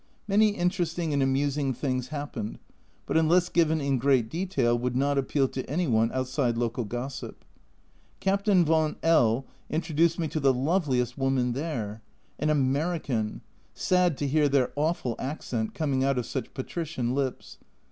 [0.27, 2.57] Many interesting and amusing things happened,
[3.05, 7.45] but unless given in great detail would not appeal to any one outside local gossip.
[8.19, 12.01] Captain von L intro duced me to the loveliest woman there
[12.39, 13.41] an American
[13.75, 17.59] (sad to hear their awful accent coming out of such patrician lips